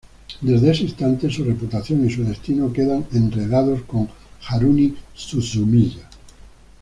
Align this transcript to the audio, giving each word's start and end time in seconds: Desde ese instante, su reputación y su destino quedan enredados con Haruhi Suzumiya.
Desde 0.41 0.71
ese 0.71 0.81
instante, 0.81 1.29
su 1.29 1.43
reputación 1.43 2.03
y 2.03 2.09
su 2.09 2.23
destino 2.23 2.73
quedan 2.73 3.05
enredados 3.13 3.83
con 3.83 4.09
Haruhi 4.47 4.97
Suzumiya. 5.13 6.09